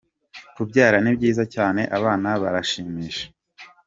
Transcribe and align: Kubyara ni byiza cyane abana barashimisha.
Kubyara 0.55 0.97
ni 1.01 1.11
byiza 1.17 1.43
cyane 1.55 1.81
abana 1.97 2.29
barashimisha. 2.41 3.25